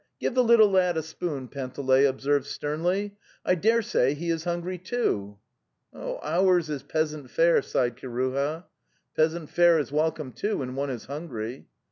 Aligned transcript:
Give' 0.19 0.33
the 0.33 0.43
little 0.43 0.67
ladvaspoent 0.67 1.51
Panteley 1.51 2.05
observed 2.05 2.47
sternly. 2.47 3.17
'I 3.45 3.53
dare 3.53 3.81
say 3.83 4.15
he 4.15 4.31
is 4.31 4.45
hun 4.45 4.61
gry 4.61 4.77
too!"'' 4.77 5.37
Ours 5.93 6.71
is 6.71 6.81
peasant 6.81 7.29
fare," 7.29 7.61
sighed 7.61 7.97
Kiruha. 7.97 8.63
'Peasant 9.15 9.51
fare 9.51 9.77
is 9.77 9.91
welcome, 9.91 10.31
too, 10.31 10.57
when 10.57 10.73
one 10.73 10.89
is 10.89 11.05
hun 11.05 11.27
gry." 11.27 11.67